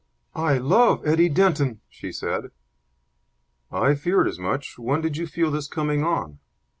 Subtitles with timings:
[0.33, 2.49] "I love Eddie Denton!" she said.
[3.71, 4.79] "I feared as much.
[4.79, 6.39] When did you feel this coming on?"